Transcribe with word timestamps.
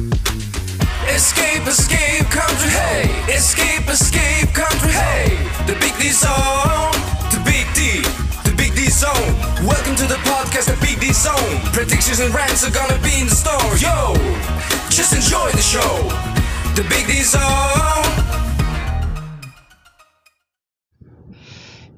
Escape, 0.00 1.66
escape, 1.66 2.24
country, 2.30 2.70
hey! 2.70 3.04
Escape, 3.28 3.86
escape, 3.86 4.48
country, 4.54 4.92
hey! 4.92 5.36
The 5.66 5.74
Big 5.74 5.92
D 5.98 6.08
Zone, 6.08 6.92
the 7.28 7.40
Big 7.44 7.66
D, 7.74 8.00
the 8.48 8.54
Big 8.56 8.74
D 8.74 8.88
Zone. 8.88 9.12
Welcome 9.66 9.96
to 9.96 10.06
the 10.06 10.16
podcast, 10.24 10.72
the 10.72 10.78
Big 10.80 11.00
D 11.00 11.12
Zone. 11.12 11.60
Predictions 11.74 12.20
and 12.20 12.34
rants 12.34 12.66
are 12.66 12.70
gonna 12.72 12.98
be 13.02 13.20
in 13.20 13.26
the 13.26 13.34
store, 13.34 13.76
yo! 13.76 14.14
Just 14.88 15.12
enjoy 15.12 15.50
the 15.50 15.60
show, 15.60 16.08
the 16.74 16.86
Big 16.88 17.06
D 17.06 17.22
Zone. 17.22 18.06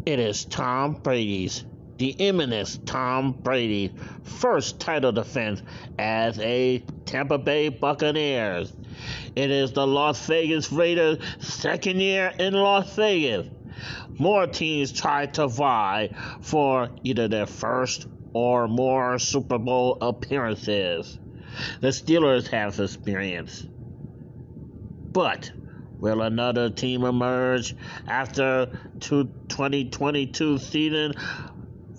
It 0.04 0.18
is 0.18 0.44
Tom 0.46 0.94
Brady's, 0.94 1.64
the 2.02 2.16
imminent 2.18 2.84
Tom 2.84 3.30
Brady, 3.30 3.94
first 4.24 4.80
title 4.80 5.12
defense 5.12 5.62
as 6.00 6.36
a 6.40 6.80
Tampa 7.04 7.38
Bay 7.38 7.68
Buccaneers. 7.68 8.72
It 9.36 9.52
is 9.52 9.70
the 9.70 9.86
Las 9.86 10.26
Vegas 10.26 10.72
Raiders' 10.72 11.18
second 11.38 12.00
year 12.00 12.32
in 12.40 12.54
Las 12.54 12.96
Vegas. 12.96 13.46
More 14.18 14.48
teams 14.48 14.90
try 14.90 15.26
to 15.26 15.46
vie 15.46 16.10
for 16.40 16.90
either 17.04 17.28
their 17.28 17.46
first 17.46 18.08
or 18.32 18.66
more 18.66 19.20
Super 19.20 19.58
Bowl 19.58 19.98
appearances. 20.00 21.20
The 21.82 21.88
Steelers 21.88 22.48
have 22.48 22.80
experience. 22.80 23.64
But 25.12 25.52
will 26.00 26.22
another 26.22 26.68
team 26.68 27.04
emerge 27.04 27.76
after 28.08 28.76
2022 28.98 30.58
season? 30.58 31.14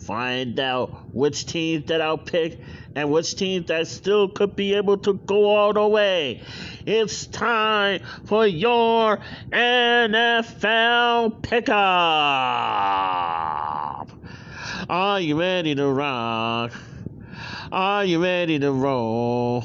Find 0.05 0.59
out 0.59 1.13
which 1.13 1.45
teams 1.45 1.85
that 1.85 2.01
I'll 2.01 2.17
pick 2.17 2.59
and 2.95 3.09
which 3.11 3.35
teams 3.35 3.67
that 3.67 3.87
still 3.87 4.27
could 4.27 4.55
be 4.55 4.73
able 4.73 4.97
to 4.99 5.13
go 5.13 5.55
all 5.55 5.73
the 5.73 5.87
way. 5.87 6.41
It's 6.85 7.25
time 7.27 8.01
for 8.25 8.45
your 8.45 9.19
NFL 9.51 11.41
pickup. 11.41 11.73
Are 14.89 15.19
you 15.21 15.39
ready 15.39 15.75
to 15.75 15.87
rock? 15.87 16.73
Are 17.71 18.03
you 18.03 18.21
ready 18.21 18.59
to 18.59 18.71
roll? 18.71 19.63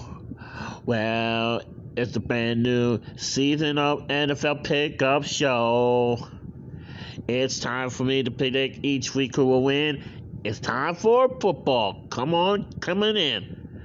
Well, 0.87 1.63
it's 1.97 2.15
a 2.15 2.21
brand 2.21 2.63
new 2.63 3.01
season 3.17 3.77
of 3.77 4.07
NFL 4.07 4.63
Pickup 4.63 5.25
Show. 5.25 6.29
It's 7.27 7.59
time 7.59 7.91
for 7.91 8.05
me 8.05 8.23
to 8.23 8.31
predict 8.31 8.85
each 8.85 9.15
week 9.15 9.37
who 9.37 9.45
will 9.47 9.65
win. 9.65 10.03
It's 10.45 10.61
time 10.61 10.95
for 10.95 11.29
football. 11.41 12.05
Come 12.11 12.33
on, 12.33 12.73
coming 12.79 13.17
in. 13.17 13.81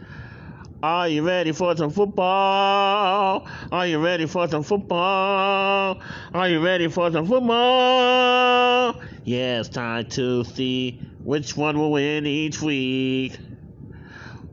Are 0.83 1.07
you 1.07 1.25
ready 1.25 1.51
for 1.51 1.75
some 1.75 1.89
football? 1.89 3.47
Are 3.71 3.87
you 3.87 4.03
ready 4.03 4.27
for 4.27 4.47
some 4.47 4.61
football? 4.61 5.99
Are 6.31 6.49
you 6.49 6.63
ready 6.63 6.89
for 6.89 7.11
some 7.11 7.25
football? 7.25 9.01
Yeah, 9.23 9.61
it's 9.61 9.69
time 9.69 10.05
to 10.09 10.43
see 10.43 11.01
which 11.23 11.57
one 11.57 11.79
will 11.79 11.91
win 11.91 12.27
each 12.27 12.61
week. 12.61 13.35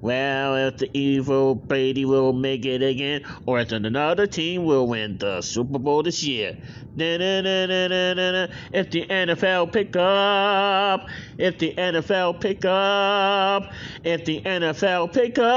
Well, 0.01 0.57
if 0.57 0.79
the 0.79 0.91
evil 0.97 1.55
Brady 1.55 2.07
will 2.07 2.33
make 2.33 2.65
it 2.65 2.83
again, 2.83 3.25
or 3.45 3.61
if 3.61 3.71
another 3.73 4.27
team 4.27 4.65
will 4.65 4.87
win 4.87 5.19
the 5.19 5.43
Super 5.43 5.79
Bowl 5.79 6.03
this 6.03 6.25
year. 6.25 6.57
If 6.97 8.91
the 8.91 9.07
NFL 9.07 9.73
pick 9.73 9.95
up, 9.97 11.09
if 11.39 11.59
the 11.59 11.75
NFL 11.75 12.41
pick 12.41 12.65
up, 12.65 13.73
if 14.05 14.25
the 14.25 14.41
NFL 14.43 15.13
pick 15.13 15.39
up. 15.39 15.51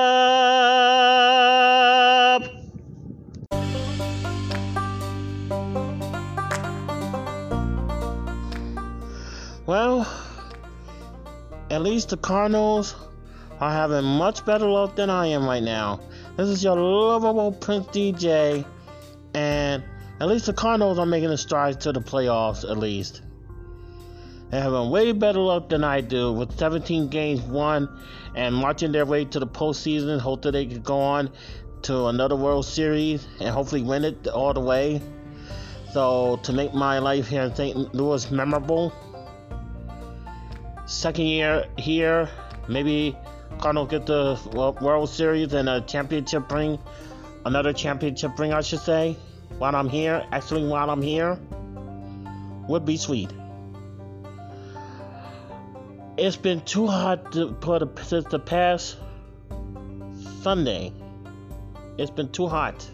Well, 9.66 10.06
at 11.72 11.82
least 11.82 12.10
the 12.10 12.18
Cardinals 12.18 12.96
are 13.60 13.72
having 13.72 14.04
much 14.04 14.46
better 14.46 14.68
luck 14.68 14.96
than 14.96 15.10
I 15.10 15.28
am 15.28 15.46
right 15.46 15.64
now. 15.64 16.02
This 16.36 16.50
is 16.50 16.64
your 16.64 16.76
lovable 16.76 17.54
Prince 17.54 17.88
DJ, 17.88 18.66
and 19.34 19.84
at 20.20 20.28
least 20.28 20.46
the 20.46 20.54
Cardinals 20.54 21.00
are 21.00 21.06
making 21.06 21.30
a 21.30 21.38
stride 21.38 21.82
to 21.82 21.92
the 21.92 22.02
playoffs, 22.02 22.70
at 22.70 22.78
least. 22.78 23.22
They're 24.50 24.62
having 24.62 24.92
way 24.92 25.12
better 25.14 25.40
luck 25.40 25.70
than 25.70 25.84
I 25.84 26.02
do 26.02 26.32
with 26.32 26.58
17 26.60 27.10
games 27.10 27.42
won 27.42 27.90
and 28.36 28.54
marching 28.54 28.92
their 28.92 29.06
way 29.06 29.26
to 29.26 29.40
the 29.40 29.48
postseason. 29.48 30.20
Hope 30.20 30.44
that 30.44 30.52
they 30.52 30.68
could 30.68 30.84
go 30.84 31.00
on 31.00 31.32
to 31.84 32.06
another 32.06 32.36
World 32.36 32.66
Series 32.66 33.26
and 33.40 33.50
hopefully 33.50 33.82
win 33.82 34.06
it 34.06 34.28
all 34.28 34.54
the 34.54 34.60
way. 34.60 35.02
So, 35.92 36.40
to 36.44 36.54
make 36.54 36.74
my 36.74 37.00
life 37.00 37.28
here 37.28 37.42
in 37.42 37.56
St. 37.56 37.96
Louis 37.96 38.30
memorable, 38.30 38.94
second 40.86 41.26
year 41.26 41.66
here, 41.78 42.30
maybe 42.68 43.18
Cardinals 43.60 43.90
get 43.90 44.06
the 44.06 44.40
World 44.82 45.10
Series 45.10 45.54
and 45.54 45.68
a 45.68 45.82
championship 45.82 46.52
ring, 46.52 46.78
another 47.46 47.74
championship 47.74 48.38
ring, 48.38 48.54
I 48.54 48.62
should 48.62 48.80
say, 48.80 49.18
while 49.60 49.76
I'm 49.76 49.90
here. 49.90 50.26
Actually, 50.32 50.66
while 50.66 50.90
I'm 50.90 51.02
here, 51.02 51.40
would 52.68 52.86
be 52.86 52.98
sweet. 52.98 53.32
It's 56.18 56.36
been 56.36 56.62
too 56.62 56.88
hot 56.88 57.32
to 57.34 57.54
put 57.54 57.82
a, 57.82 57.90
since 58.04 58.26
the 58.26 58.40
past 58.40 58.98
Sunday. 60.42 60.94
It's 61.98 62.12
been 62.12 62.30
too 62.30 62.48
hot. 62.48 62.88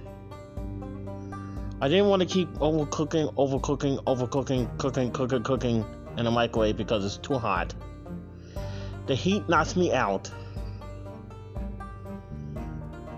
I 1.81 1.88
didn't 1.88 2.08
want 2.08 2.22
to 2.22 2.28
keep 2.28 2.50
overcooking, 2.56 3.34
overcooking, 3.36 4.03
overcooking, 4.03 4.78
cooking, 4.78 5.12
cooking, 5.12 5.44
cooking 5.44 5.86
in 6.18 6.25
the 6.25 6.31
microwave 6.31 6.75
because 6.75 7.06
it's 7.06 7.18
too 7.18 7.38
hot. 7.38 7.74
The 9.08 9.16
heat 9.16 9.48
knocks 9.48 9.75
me 9.75 9.94
out 9.94 10.30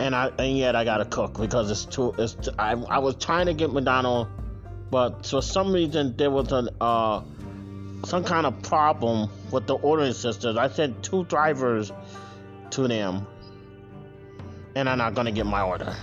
and 0.02 0.16
I 0.16 0.32
and 0.40 0.58
yet 0.58 0.76
I 0.76 0.84
gotta 0.84 1.06
cook 1.06 1.40
because 1.40 1.70
it's 1.70 1.86
too. 1.86 2.14
It's 2.18 2.34
too, 2.34 2.52
I 2.58 2.72
I 2.72 2.98
was 2.98 3.16
trying 3.16 3.46
to 3.46 3.54
get 3.54 3.72
McDonald's, 3.72 4.32
but 4.90 5.26
for 5.26 5.42
some 5.42 5.72
reason 5.72 6.18
there 6.18 6.32
was 6.32 6.52
an 6.52 6.70
uh 6.82 7.22
some 8.06 8.24
kind 8.24 8.48
of 8.48 8.60
problem 8.64 9.30
with 9.52 9.68
the 9.68 9.76
ordering 9.76 10.14
system. 10.14 10.58
I 10.58 10.70
sent 10.70 11.04
two 11.04 11.24
drivers 11.26 11.92
to 12.72 12.88
them, 12.88 13.28
and 14.76 14.90
I'm 14.90 14.98
not 14.98 15.14
gonna 15.14 15.32
get 15.32 15.46
my 15.46 15.62
order. 15.62 15.96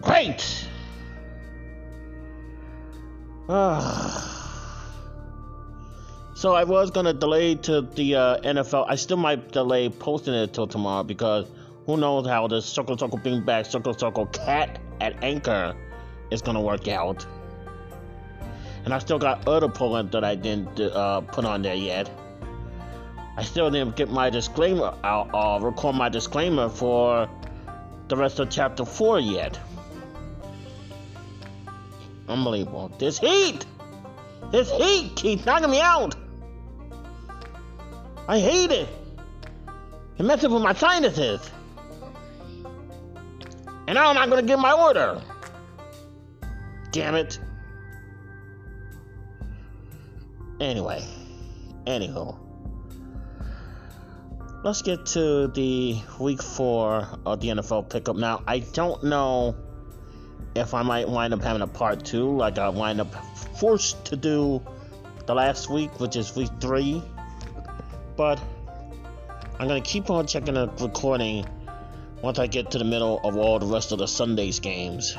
Great. 0.00 0.68
Ah. 3.46 4.33
So 6.44 6.52
I 6.52 6.64
was 6.64 6.90
gonna 6.90 7.14
delay 7.14 7.54
to 7.54 7.80
the 7.80 8.16
uh, 8.16 8.40
NFL. 8.40 8.84
I 8.86 8.96
still 8.96 9.16
might 9.16 9.50
delay 9.50 9.88
posting 9.88 10.34
it 10.34 10.52
till 10.52 10.66
tomorrow 10.66 11.02
because 11.02 11.46
who 11.86 11.96
knows 11.96 12.26
how 12.26 12.48
the 12.48 12.60
circle 12.60 12.98
circle 12.98 13.16
bring 13.16 13.42
back 13.42 13.64
circle 13.64 13.94
circle 13.94 14.26
cat 14.26 14.78
at 15.00 15.24
anchor 15.24 15.74
is 16.30 16.42
gonna 16.42 16.60
work 16.60 16.86
out. 16.86 17.26
And 18.84 18.92
I 18.92 18.98
still 18.98 19.18
got 19.18 19.48
other 19.48 19.70
polling 19.70 20.10
that 20.10 20.22
I 20.22 20.34
didn't 20.34 20.78
uh, 20.78 21.22
put 21.22 21.46
on 21.46 21.62
there 21.62 21.74
yet. 21.76 22.10
I 23.38 23.42
still 23.42 23.70
didn't 23.70 23.96
get 23.96 24.10
my 24.10 24.28
disclaimer. 24.28 24.92
I'll 25.02 25.34
uh, 25.34 25.60
record 25.60 25.94
my 25.94 26.10
disclaimer 26.10 26.68
for 26.68 27.26
the 28.08 28.16
rest 28.18 28.38
of 28.38 28.50
chapter 28.50 28.84
four 28.84 29.18
yet. 29.18 29.58
Unbelievable. 32.28 32.92
This 32.98 33.18
heat! 33.18 33.64
This 34.50 34.70
heat 34.70 35.16
keeps 35.16 35.46
knocking 35.46 35.70
me 35.70 35.80
out! 35.80 36.14
I 38.26 38.38
hate 38.38 38.70
it. 38.70 38.88
It 40.18 40.22
messes 40.22 40.48
with 40.48 40.62
my 40.62 40.72
sinuses. 40.72 41.50
And 43.86 43.94
now 43.94 44.08
I'm 44.08 44.14
not 44.14 44.30
gonna 44.30 44.42
get 44.42 44.58
my 44.58 44.72
order. 44.72 45.20
Damn 46.90 47.16
it. 47.16 47.38
Anyway, 50.60 51.04
anywho, 51.86 52.38
let's 54.62 54.80
get 54.80 55.04
to 55.06 55.48
the 55.48 56.00
week 56.18 56.40
four 56.40 57.06
of 57.26 57.40
the 57.40 57.48
NFL 57.48 57.90
pickup. 57.90 58.16
Now, 58.16 58.42
I 58.46 58.60
don't 58.60 59.02
know 59.04 59.56
if 60.54 60.72
I 60.72 60.82
might 60.82 61.08
wind 61.08 61.34
up 61.34 61.42
having 61.42 61.60
a 61.60 61.66
part 61.66 62.04
two, 62.04 62.36
like 62.36 62.58
I 62.58 62.68
wind 62.68 63.00
up 63.00 63.12
forced 63.56 64.04
to 64.06 64.16
do 64.16 64.62
the 65.26 65.34
last 65.34 65.68
week, 65.68 65.98
which 66.00 66.16
is 66.16 66.34
week 66.36 66.50
three 66.60 67.02
but 68.16 68.40
I'm 69.58 69.68
gonna 69.68 69.80
keep 69.80 70.10
on 70.10 70.26
checking 70.26 70.54
the 70.54 70.68
recording 70.80 71.46
once 72.22 72.38
I 72.38 72.46
get 72.46 72.70
to 72.72 72.78
the 72.78 72.84
middle 72.84 73.20
of 73.24 73.36
all 73.36 73.58
the 73.58 73.66
rest 73.66 73.92
of 73.92 73.98
the 73.98 74.06
Sundays 74.06 74.60
games. 74.60 75.16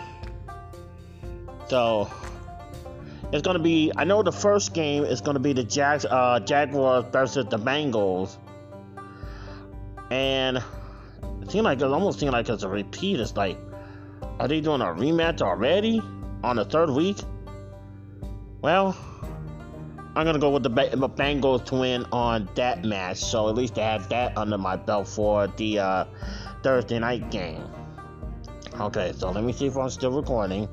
So 1.68 2.10
it's 3.32 3.42
gonna 3.42 3.60
be. 3.60 3.92
I 3.96 4.04
know 4.04 4.24
the 4.24 4.32
first 4.32 4.74
game 4.74 5.04
is 5.04 5.22
gonna 5.22 5.40
be 5.40 5.54
the 5.54 5.64
Jag, 5.64 6.06
uh, 6.10 6.40
Jaguars 6.40 7.06
versus 7.12 7.46
the 7.50 7.58
Bengals, 7.58 8.38
and 10.12 10.64
It 11.46 11.52
seems 11.52 11.64
like 11.64 11.80
it 11.80 11.84
almost 11.84 12.20
seems 12.20 12.32
like 12.32 12.50
it's 12.50 12.64
a 12.64 12.68
repeat. 12.68 13.20
It's 13.20 13.38
like, 13.38 13.58
are 14.40 14.48
they 14.48 14.62
doing 14.62 14.82
a 14.82 14.86
rematch 14.86 15.42
already 15.42 16.02
on 16.44 16.56
the 16.56 16.66
third 16.66 16.90
week? 16.90 17.18
Well, 18.64 18.98
I'm 20.16 20.26
gonna 20.26 20.40
go 20.40 20.50
with 20.50 20.64
the 20.64 20.70
Bengals 20.70 21.66
to 21.66 21.76
win 21.76 22.06
on 22.14 22.48
that 22.56 22.86
match. 22.86 23.18
So 23.18 23.50
at 23.50 23.56
least 23.56 23.78
I 23.78 23.92
have 23.92 24.08
that 24.10 24.38
under 24.38 24.58
my 24.58 24.78
belt 24.78 25.10
for 25.10 25.48
the 25.48 25.80
uh, 25.80 26.06
Thursday 26.64 27.00
night 27.00 27.30
game. 27.32 27.68
Okay, 28.80 29.14
so 29.18 29.30
let 29.32 29.44
me 29.44 29.52
see 29.52 29.68
if 29.68 29.76
I'm 29.76 29.90
still 29.90 30.12
recording. 30.12 30.70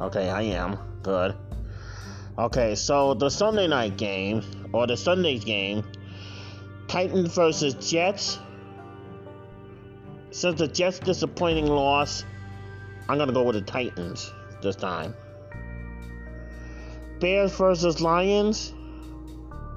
Okay, 0.00 0.28
I 0.28 0.42
am. 0.42 0.78
Good. 1.02 1.34
Okay, 2.38 2.74
so 2.74 3.14
the 3.14 3.30
Sunday 3.30 3.66
night 3.66 3.96
game, 3.96 4.42
or 4.72 4.86
the 4.86 4.96
Sunday's 4.96 5.44
game, 5.44 5.82
Titans 6.86 7.34
versus 7.34 7.74
Jets. 7.74 8.38
Since 10.32 10.58
the 10.58 10.68
Jets' 10.68 10.98
disappointing 10.98 11.66
loss, 11.66 12.24
I'm 13.08 13.16
gonna 13.16 13.32
go 13.32 13.42
with 13.44 13.54
the 13.54 13.62
Titans 13.62 14.30
this 14.60 14.76
time. 14.76 15.14
Bears 17.24 17.56
versus 17.56 18.02
Lions. 18.02 18.74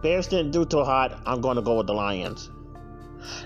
Bears 0.03 0.27
didn't 0.27 0.51
do 0.51 0.65
too 0.65 0.83
hot. 0.83 1.21
I'm 1.25 1.39
gonna 1.39 1.61
go 1.61 1.77
with 1.77 1.87
the 1.87 1.93
Lions. 1.93 2.49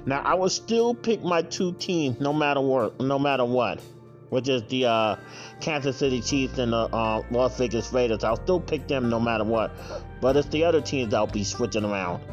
Now 0.07 0.24
I 0.24 0.33
will 0.33 0.50
still 0.50 0.95
pick 0.95 1.24
my 1.24 1.44
two 1.44 1.74
teams 1.74 2.19
no 2.19 2.33
matter 2.33 2.62
what, 2.62 3.00
no 3.00 3.19
matter 3.19 3.45
what, 3.45 3.80
which 4.30 4.50
is 4.50 4.63
the 4.69 4.88
uh, 4.88 5.15
Kansas 5.59 5.98
City 5.98 6.19
Chiefs 6.19 6.57
and 6.57 6.74
the 6.74 6.89
uh, 6.92 7.21
Las 7.30 7.59
Vegas 7.59 7.94
Raiders. 7.94 8.24
I'll 8.24 8.38
still 8.38 8.59
pick 8.59 8.88
them 8.88 9.07
no 9.07 9.19
matter 9.19 9.44
what, 9.44 9.71
but 10.19 10.36
it's 10.36 10.47
the 10.47 10.63
other 10.63 10.81
teams 10.81 11.13
I'll 11.13 11.27
be 11.27 11.44
switching 11.44 11.86
around. 11.86 12.24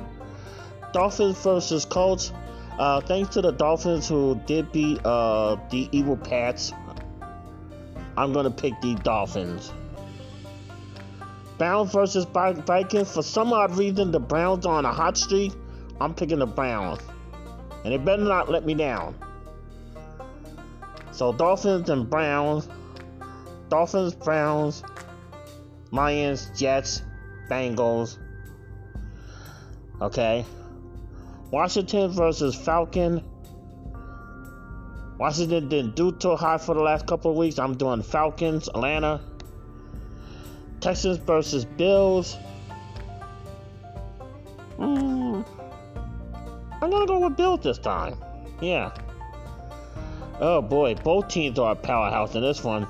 Dolphins 0.94 1.38
versus 1.43 1.85
Colts. 1.85 2.32
Uh, 2.79 3.03
thanks 3.03 3.35
to 3.35 3.43
the 3.43 3.50
Dolphins 3.50 4.09
who 4.09 4.41
did 4.47 4.73
beat 4.73 5.05
uh, 5.05 5.56
the 5.69 5.87
Evil 5.93 6.17
Pats, 6.17 6.73
I'm 8.17 8.32
gonna 8.32 8.50
pick 8.50 8.73
the 8.81 8.94
Dolphins. 8.94 9.71
Browns 11.58 11.93
versus 11.93 12.25
Vikings. 12.25 13.12
For 13.12 13.22
some 13.22 13.52
odd 13.52 13.76
reason, 13.76 14.12
the 14.12 14.20
Browns 14.20 14.64
are 14.64 14.75
on 14.75 14.84
a 14.84 14.93
hot 14.93 15.19
streak. 15.19 15.52
I'm 16.00 16.14
picking 16.14 16.38
the 16.38 16.46
Browns. 16.46 17.00
And 17.84 17.93
they 17.93 17.99
better 17.99 18.22
not 18.22 18.50
let 18.50 18.64
me 18.64 18.75
down. 18.75 19.16
So 21.10 21.32
Dolphins 21.32 21.90
and 21.90 22.08
Browns. 22.08 22.69
Dolphins, 23.69 24.14
Browns, 24.14 24.82
Lions, 25.90 26.50
Jets, 26.56 27.02
Bengals. 27.50 28.19
Okay. 30.00 30.44
Washington 31.50 32.11
versus 32.11 32.54
Falcon. 32.54 33.22
Washington 35.19 35.69
didn't 35.69 35.96
do 35.96 36.12
too 36.12 36.37
hot 36.37 36.62
for 36.62 36.75
the 36.75 36.81
last 36.81 37.06
couple 37.06 37.32
of 37.32 37.37
weeks. 37.37 37.58
I'm 37.58 37.76
doing 37.76 38.02
Falcons, 38.02 38.69
Atlanta. 38.69 39.20
Texans 40.80 41.19
versus 41.19 41.64
Bills. 41.64 42.36
Mm, 44.78 45.44
I'm 46.80 46.90
gonna 46.90 47.06
go 47.06 47.19
with 47.19 47.36
Bills 47.36 47.60
this 47.60 47.78
time. 47.78 48.16
Yeah. 48.60 48.92
Oh 50.40 50.62
boy, 50.62 50.94
both 50.94 51.28
teams 51.28 51.58
are 51.58 51.72
a 51.72 51.76
powerhouse 51.76 52.34
in 52.34 52.42
this 52.42 52.62
one. 52.62 52.86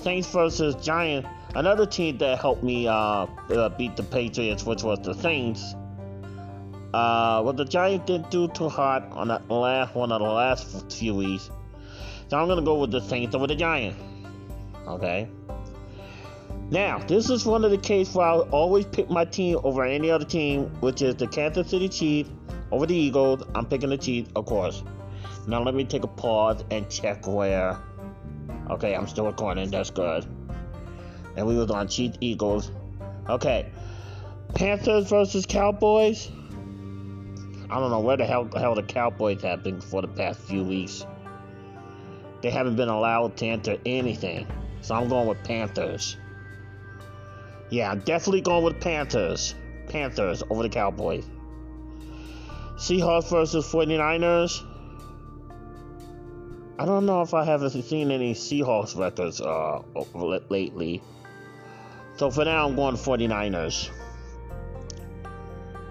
Saints 0.00 0.28
versus 0.28 0.74
Giants. 0.76 1.28
Another 1.54 1.86
team 1.86 2.18
that 2.18 2.38
helped 2.38 2.62
me 2.62 2.86
uh, 2.86 2.92
uh, 2.94 3.68
beat 3.70 3.96
the 3.96 4.02
Patriots, 4.02 4.64
which 4.64 4.82
was 4.82 4.98
the 5.00 5.14
Saints. 5.14 5.74
Uh, 6.92 7.40
well, 7.42 7.54
the 7.54 7.64
Giants 7.64 8.06
didn't 8.06 8.30
do 8.30 8.48
too 8.48 8.68
hot 8.68 9.10
on 9.12 9.28
that 9.28 9.50
last 9.50 9.94
one 9.94 10.12
of 10.12 10.20
the 10.20 10.28
last 10.28 10.92
few 10.92 11.14
weeks. 11.14 11.50
So 12.28 12.38
I'm 12.38 12.48
gonna 12.48 12.62
go 12.62 12.78
with 12.78 12.90
the 12.90 13.00
Saints 13.00 13.34
over 13.34 13.46
the 13.46 13.54
Giants. 13.54 13.98
Okay. 14.86 15.28
Now, 16.72 17.00
this 17.00 17.28
is 17.28 17.44
one 17.44 17.66
of 17.66 17.70
the 17.70 17.76
cases 17.76 18.14
where 18.14 18.26
I'll 18.26 18.48
always 18.50 18.86
pick 18.86 19.10
my 19.10 19.26
team 19.26 19.58
over 19.62 19.84
any 19.84 20.10
other 20.10 20.24
team, 20.24 20.70
which 20.80 21.02
is 21.02 21.14
the 21.14 21.26
Kansas 21.26 21.68
City 21.68 21.86
Chiefs 21.86 22.30
over 22.70 22.86
the 22.86 22.94
Eagles. 22.94 23.42
I'm 23.54 23.66
picking 23.66 23.90
the 23.90 23.98
Chiefs, 23.98 24.30
of 24.34 24.46
course. 24.46 24.82
Now 25.46 25.62
let 25.62 25.74
me 25.74 25.84
take 25.84 26.02
a 26.02 26.08
pause 26.08 26.64
and 26.70 26.88
check 26.88 27.26
where. 27.26 27.78
Okay, 28.70 28.94
I'm 28.94 29.06
still 29.06 29.26
recording. 29.26 29.70
That's 29.70 29.90
good. 29.90 30.24
And 31.36 31.46
we 31.46 31.56
was 31.56 31.70
on 31.70 31.88
Chiefs 31.88 32.16
Eagles. 32.22 32.70
Okay, 33.28 33.70
Panthers 34.54 35.10
versus 35.10 35.44
Cowboys. 35.44 36.30
I 37.68 37.80
don't 37.80 37.90
know 37.90 38.00
where 38.00 38.16
the 38.16 38.24
hell, 38.24 38.48
hell 38.56 38.74
the 38.74 38.82
Cowboys 38.82 39.42
have 39.42 39.62
been 39.62 39.82
for 39.82 40.00
the 40.00 40.08
past 40.08 40.40
few 40.40 40.64
weeks. 40.64 41.04
They 42.40 42.48
haven't 42.48 42.76
been 42.76 42.88
allowed 42.88 43.36
to 43.36 43.46
enter 43.46 43.76
anything. 43.84 44.46
So 44.80 44.94
I'm 44.94 45.10
going 45.10 45.28
with 45.28 45.44
Panthers. 45.44 46.16
Yeah, 47.72 47.94
definitely 47.94 48.42
going 48.42 48.64
with 48.64 48.82
Panthers. 48.82 49.54
Panthers 49.88 50.42
over 50.50 50.62
the 50.62 50.68
Cowboys. 50.68 51.24
Seahawks 52.76 53.30
versus 53.30 53.64
49ers. 53.64 54.62
I 56.78 56.84
don't 56.84 57.06
know 57.06 57.22
if 57.22 57.32
I 57.32 57.46
haven't 57.46 57.70
seen 57.70 58.10
any 58.10 58.34
Seahawks 58.34 58.94
records 58.94 59.40
uh, 59.40 59.80
lately. 60.50 61.02
So 62.18 62.30
for 62.30 62.44
now, 62.44 62.68
I'm 62.68 62.76
going 62.76 62.96
49ers. 62.96 63.88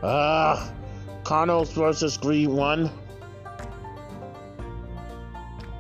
Ah, 0.04 0.08
uh, 0.64 0.72
Cardinals 1.24 1.72
versus 1.72 2.16
Green 2.16 2.56
One. 2.56 2.92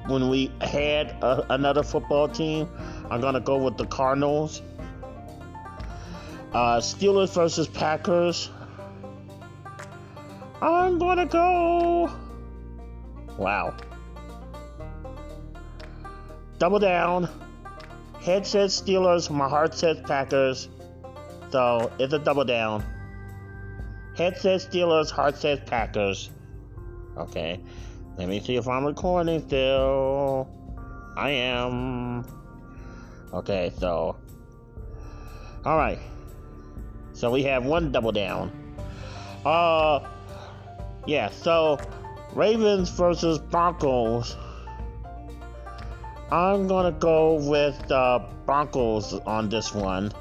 When 0.07 0.29
we 0.29 0.51
had 0.61 1.11
a, 1.21 1.53
another 1.53 1.83
football 1.83 2.27
team, 2.27 2.67
I'm 3.11 3.21
gonna 3.21 3.39
go 3.39 3.57
with 3.57 3.77
the 3.77 3.85
Cardinals. 3.85 4.63
Uh, 6.53 6.77
Steelers 6.79 7.33
versus 7.33 7.67
Packers. 7.67 8.49
I'm 10.61 10.99
gonna 10.99 11.25
go. 11.25 12.11
Wow. 13.37 13.75
Double 16.59 16.79
down. 16.79 17.29
Head 18.19 18.45
says 18.45 18.79
Steelers, 18.79 19.31
my 19.31 19.49
heart 19.49 19.73
says 19.73 19.99
Packers. 20.05 20.69
So 21.49 21.91
it's 21.97 22.13
a 22.13 22.19
double 22.19 22.45
down. 22.45 22.85
Head 24.15 24.37
says 24.37 24.67
Steelers, 24.67 25.09
heart 25.09 25.37
says 25.37 25.59
Packers. 25.65 26.29
Okay. 27.17 27.59
Let 28.17 28.27
me 28.27 28.39
see 28.41 28.57
if 28.57 28.67
I'm 28.67 28.85
recording 28.85 29.41
still. 29.47 30.47
I 31.17 31.29
am. 31.29 32.25
Okay, 33.33 33.71
so. 33.79 34.17
Alright. 35.65 35.99
So 37.21 37.29
we 37.29 37.43
have 37.43 37.65
one 37.65 37.91
double 37.91 38.11
down. 38.11 38.51
Uh, 39.45 39.99
yeah, 41.05 41.29
so 41.29 41.79
Ravens 42.33 42.89
versus 42.89 43.37
Broncos. 43.37 44.35
I'm 46.31 46.67
gonna 46.67 46.93
go 46.93 47.35
with 47.35 47.77
the 47.87 47.95
uh, 47.95 48.27
Broncos 48.47 49.13
on 49.13 49.49
this 49.49 49.71
one. 49.71 50.11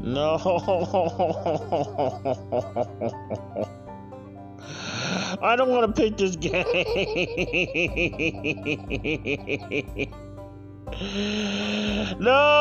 No. 0.00 0.36
I 5.42 5.56
don't 5.56 5.70
want 5.70 5.96
to 5.96 6.00
pick 6.00 6.16
this 6.16 6.36
game. 6.36 6.64
No! 12.20 12.60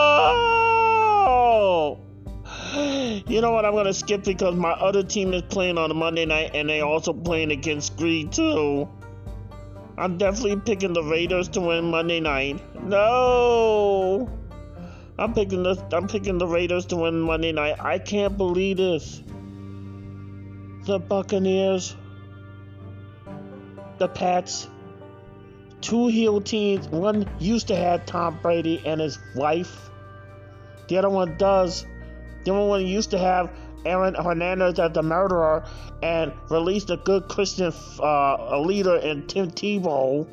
You 3.27 3.41
know 3.41 3.51
what? 3.51 3.65
I'm 3.65 3.74
gonna 3.74 3.93
skip 3.93 4.24
because 4.24 4.55
my 4.55 4.72
other 4.72 5.03
team 5.03 5.34
is 5.34 5.41
playing 5.41 5.77
on 5.77 5.91
a 5.91 5.93
Monday 5.93 6.25
night 6.25 6.51
and 6.53 6.69
they 6.69 6.79
also 6.79 7.12
playing 7.12 7.51
against 7.51 7.98
Greed 7.98 8.31
too. 8.31 8.88
I'm 9.98 10.17
definitely 10.17 10.55
picking 10.62 10.93
the 10.93 11.03
Raiders 11.03 11.50
to 11.50 11.60
win 11.60 11.91
Monday 11.91 12.22
night. 12.22 12.63
No! 12.81 14.29
I'm 15.17 15.34
picking 15.34 15.63
the 15.63 15.75
I'm 15.91 16.08
picking 16.08 16.38
the 16.38 16.48
Raiders 16.48 16.86
to 16.88 16.96
win 16.96 17.19
Monday 17.19 17.51
night. 17.51 17.75
I 17.81 18.00
can't 18.00 18.38
believe 18.38 18.77
this. 18.77 19.22
The 20.86 20.98
Buccaneers, 20.98 21.98
the 23.98 24.08
Pats, 24.08 24.69
two 25.81 26.07
heel 26.07 26.41
teams. 26.41 26.88
One 26.88 27.29
used 27.39 27.67
to 27.67 27.75
have 27.75 28.05
Tom 28.05 28.39
Brady 28.41 28.81
and 28.86 29.00
his 29.01 29.19
wife. 29.36 29.89
The 30.88 30.98
other 30.98 31.09
one 31.09 31.38
does. 31.38 31.86
The 32.43 32.53
other 32.53 32.67
one 32.67 32.86
used 32.86 33.12
to 33.12 33.17
have 33.17 33.51
Aaron 33.86 34.15
Hernandez 34.15 34.79
as 34.79 34.91
the 34.91 35.03
murderer 35.03 35.65
and 36.01 36.33
released 36.50 36.89
a 36.89 36.98
good 36.98 37.27
Christian 37.27 37.74
uh, 38.00 38.59
leader 38.59 38.98
in 38.98 39.27
Tim 39.27 39.51
Tebow. 39.51 40.27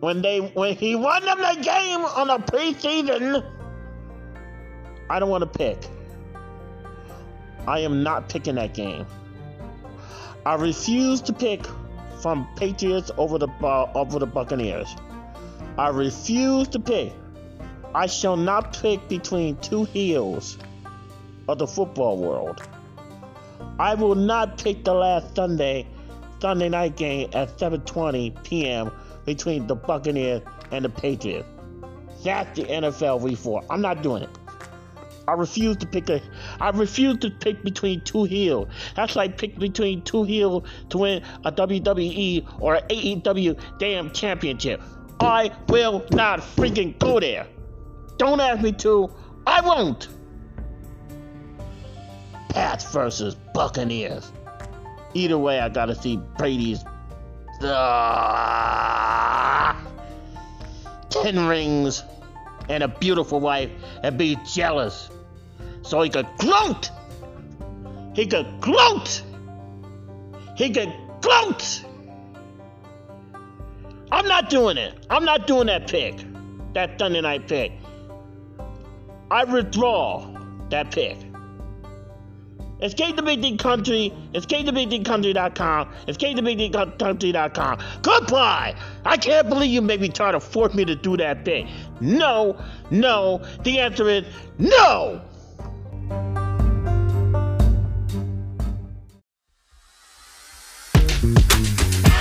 When 0.00 0.20
they 0.20 0.40
when 0.40 0.74
he 0.74 0.96
won 0.96 1.24
them 1.24 1.38
the 1.38 1.62
game 1.62 2.00
on 2.00 2.26
the 2.26 2.38
preseason, 2.38 3.44
I 5.08 5.18
don't 5.20 5.30
want 5.30 5.42
to 5.42 5.58
pick. 5.58 5.78
I 7.68 7.80
am 7.80 8.02
not 8.02 8.28
picking 8.28 8.56
that 8.56 8.74
game. 8.74 9.06
I 10.44 10.56
refuse 10.56 11.20
to 11.22 11.32
pick 11.32 11.64
from 12.22 12.48
Patriots 12.56 13.10
over 13.18 13.36
the 13.36 13.48
uh, 13.62 13.90
over 13.94 14.18
the 14.18 14.26
Buccaneers. 14.26 14.94
I 15.76 15.88
refuse 15.88 16.68
to 16.68 16.78
pick. 16.78 17.12
I 17.94 18.06
shall 18.06 18.36
not 18.36 18.72
pick 18.80 19.08
between 19.08 19.56
two 19.56 19.84
heels 19.84 20.56
of 21.48 21.58
the 21.58 21.66
football 21.66 22.16
world. 22.16 22.62
I 23.78 23.94
will 23.94 24.14
not 24.14 24.56
pick 24.58 24.84
the 24.84 24.94
last 24.94 25.34
Sunday 25.34 25.86
Sunday 26.40 26.68
night 26.68 26.96
game 26.96 27.28
at 27.34 27.58
7:20 27.58 28.42
p.m. 28.44 28.92
between 29.24 29.66
the 29.66 29.74
Buccaneers 29.74 30.42
and 30.70 30.84
the 30.84 30.88
Patriots. 30.88 31.48
That's 32.22 32.56
the 32.56 32.64
NFL 32.64 33.20
week 33.20 33.38
four. 33.38 33.64
I'm 33.68 33.80
not 33.80 34.02
doing 34.02 34.22
it. 34.22 34.38
I 35.32 35.34
refuse 35.34 35.78
to 35.78 35.86
pick 35.86 36.10
a. 36.10 36.20
I 36.60 36.68
refuse 36.68 37.16
to 37.20 37.30
pick 37.30 37.62
between 37.62 38.02
two 38.02 38.24
heels. 38.24 38.68
That's 38.94 39.16
like 39.16 39.38
pick 39.38 39.58
between 39.58 40.02
two 40.02 40.24
heels 40.24 40.64
to 40.90 40.98
win 40.98 41.22
a 41.46 41.50
WWE 41.50 42.46
or 42.60 42.74
an 42.74 42.86
AEW 42.88 43.58
damn 43.78 44.10
championship. 44.10 44.82
I 45.20 45.50
will 45.68 46.04
not 46.10 46.40
freaking 46.40 46.98
go 46.98 47.18
there. 47.18 47.46
Don't 48.18 48.40
ask 48.40 48.62
me 48.62 48.72
to. 48.72 49.10
I 49.46 49.62
won't. 49.62 50.08
Pats 52.50 52.92
versus 52.92 53.34
Buccaneers. 53.54 54.30
Either 55.14 55.38
way, 55.38 55.60
I 55.60 55.70
gotta 55.70 55.94
see 55.94 56.18
Brady's 56.36 56.84
uh, 57.62 59.74
ten 61.08 61.46
rings 61.46 62.02
and 62.68 62.82
a 62.82 62.88
beautiful 62.88 63.40
wife 63.40 63.70
and 64.02 64.18
be 64.18 64.36
jealous 64.44 65.08
so 65.82 66.02
he 66.02 66.10
could 66.10 66.26
gloat. 66.38 66.90
He 68.14 68.26
could 68.26 68.60
gloat. 68.60 69.22
He 70.56 70.70
could 70.70 70.92
gloat. 71.20 71.84
I'm 74.10 74.26
not 74.26 74.50
doing 74.50 74.76
it. 74.76 75.06
I'm 75.08 75.24
not 75.24 75.46
doing 75.46 75.66
that 75.66 75.88
pick. 75.88 76.24
That 76.74 76.98
Sunday 76.98 77.20
night 77.20 77.48
pick. 77.48 77.72
I 79.30 79.44
withdraw 79.44 80.26
that 80.70 80.90
pick. 80.90 81.16
Escape 82.82 83.14
the 83.14 83.22
Big 83.22 83.40
D 83.40 83.56
Country. 83.56 84.12
Big 84.32 84.90
D 84.90 85.04
Country.com. 85.04 85.88
Escape 86.08 86.36
the 86.36 86.42
Big 86.42 86.58
D 86.58 86.68
Country.com. 86.70 87.78
Goodbye. 88.02 88.74
I 89.04 89.16
can't 89.16 89.48
believe 89.48 89.70
you 89.70 89.80
made 89.80 90.00
me 90.00 90.08
try 90.08 90.32
to 90.32 90.40
force 90.40 90.74
me 90.74 90.84
to 90.84 90.96
do 90.96 91.16
that 91.16 91.44
thing. 91.44 91.68
No, 92.00 92.60
no. 92.90 93.40
The 93.62 93.78
answer 93.78 94.08
is 94.08 94.24
no. 94.58 95.22
Música 101.22 102.11